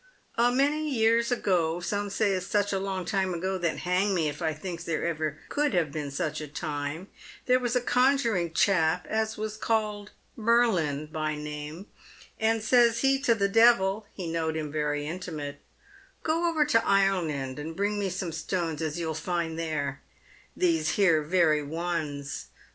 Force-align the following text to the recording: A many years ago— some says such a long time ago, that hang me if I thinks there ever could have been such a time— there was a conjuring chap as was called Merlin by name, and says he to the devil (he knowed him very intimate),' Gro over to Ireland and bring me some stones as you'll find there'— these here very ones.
A 0.35 0.51
many 0.51 0.89
years 0.91 1.31
ago— 1.31 1.79
some 1.79 2.09
says 2.09 2.47
such 2.47 2.73
a 2.73 2.79
long 2.79 3.05
time 3.05 3.35
ago, 3.35 3.59
that 3.59 3.77
hang 3.81 4.15
me 4.15 4.27
if 4.27 4.41
I 4.41 4.51
thinks 4.51 4.83
there 4.83 5.05
ever 5.05 5.37
could 5.49 5.75
have 5.75 5.91
been 5.91 6.09
such 6.09 6.41
a 6.41 6.47
time— 6.47 7.07
there 7.45 7.59
was 7.59 7.75
a 7.75 7.81
conjuring 7.81 8.51
chap 8.55 9.05
as 9.05 9.37
was 9.37 9.55
called 9.57 10.09
Merlin 10.35 11.05
by 11.05 11.35
name, 11.35 11.85
and 12.39 12.63
says 12.63 13.01
he 13.01 13.19
to 13.21 13.35
the 13.35 13.47
devil 13.47 14.07
(he 14.11 14.27
knowed 14.27 14.57
him 14.57 14.71
very 14.71 15.05
intimate),' 15.05 15.61
Gro 16.23 16.45
over 16.47 16.65
to 16.65 16.83
Ireland 16.83 17.59
and 17.59 17.75
bring 17.75 17.99
me 17.99 18.09
some 18.09 18.31
stones 18.31 18.81
as 18.81 18.97
you'll 18.99 19.13
find 19.13 19.59
there'— 19.59 20.01
these 20.57 20.93
here 20.95 21.21
very 21.21 21.61
ones. 21.61 22.47